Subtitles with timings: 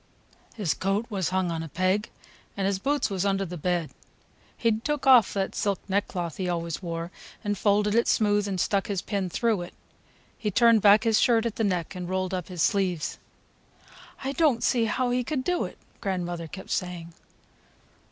[0.55, 2.09] His coat was hung on a peg,
[2.57, 3.91] and his boots was under the bed.
[4.57, 7.11] He'd took off that silk neckcloth he always wore,
[7.43, 9.75] and folded it smooth and stuck his pin through it.
[10.39, 13.19] He turned back his shirt at the neck and rolled up his sleeves."
[14.23, 17.13] "I don't see how he could do it!" grandmother kept saying.